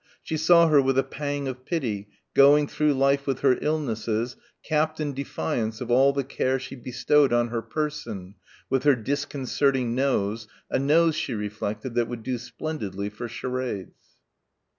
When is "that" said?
11.93-12.07